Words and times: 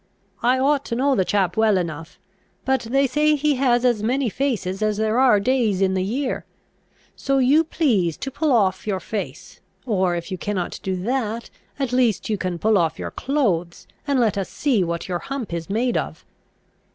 I 0.41 0.57
ought 0.57 0.83
to 0.85 0.95
know 0.95 1.13
the 1.13 1.23
chap 1.23 1.55
well 1.55 1.77
enough; 1.77 2.17
but 2.65 2.79
they 2.81 3.05
say 3.05 3.35
he 3.35 3.57
has 3.57 3.85
as 3.85 4.01
many 4.01 4.29
faces 4.29 4.81
as 4.81 4.97
there 4.97 5.19
are 5.19 5.39
days 5.39 5.79
in 5.79 5.93
the 5.93 6.01
year. 6.01 6.43
So 7.15 7.37
you 7.37 7.63
please 7.63 8.17
to 8.17 8.31
pull 8.31 8.51
off 8.51 8.87
your 8.87 8.99
face; 8.99 9.59
or, 9.85 10.15
if 10.15 10.31
you 10.31 10.39
cannot 10.39 10.79
do 10.81 10.95
that, 11.03 11.51
at 11.77 11.91
least 11.93 12.31
you 12.31 12.37
can 12.39 12.57
pull 12.57 12.79
off 12.79 12.97
your 12.97 13.11
clothes, 13.11 13.85
and 14.07 14.19
let 14.19 14.39
us 14.39 14.49
see 14.49 14.83
what 14.83 15.07
your 15.07 15.19
hump 15.19 15.53
is 15.53 15.69
made 15.69 15.95
of." 15.97 16.25